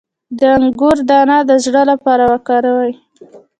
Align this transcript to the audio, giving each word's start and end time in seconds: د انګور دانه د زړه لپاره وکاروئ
د 0.37 0.39
انګور 0.57 0.97
دانه 1.09 1.37
د 1.49 1.51
زړه 1.65 1.81
لپاره 1.91 2.23
وکاروئ 2.31 2.93